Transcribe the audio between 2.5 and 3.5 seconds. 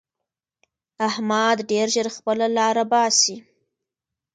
لاره باسي.